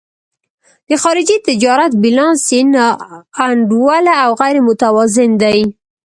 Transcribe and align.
د 0.89 0.91
خارجي 1.01 1.37
تجارت 1.47 1.91
بیلانس 2.03 2.41
یې 2.55 2.61
نا 2.73 2.87
انډوله 3.47 4.13
او 4.23 4.31
غیر 4.41 4.57
متوازن 4.67 5.31
دی. 5.43 5.59